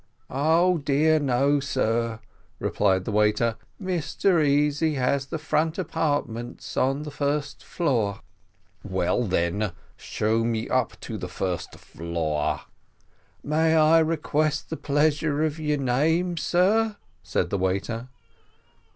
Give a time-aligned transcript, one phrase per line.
[0.31, 2.21] "Oh dear no, sir,"
[2.57, 8.21] replied the waiter, "Mr Easy has the front apartments on the first floor."
[8.81, 12.61] "Well, then, show me up to the first floor."
[13.43, 18.07] "May I request the pleasure of your name, sir?" said the waiter.